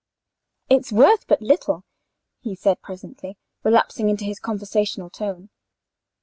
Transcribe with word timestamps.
"It's 0.67 0.91
worth 0.91 1.27
but 1.27 1.43
little," 1.43 1.83
he 2.39 2.55
said 2.55 2.81
presently, 2.81 3.37
relapsing 3.63 4.09
into 4.09 4.25
his 4.25 4.39
conversational 4.39 5.11
tone. 5.11 5.51